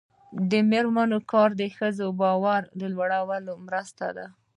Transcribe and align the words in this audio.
د 0.49 0.51
میرمنو 0.71 1.19
کار 1.31 1.49
د 1.61 1.63
ښځو 1.77 2.07
باور 2.21 2.61
لوړولو 2.79 3.53
مرسته 3.67 4.05
ده. 4.17 4.25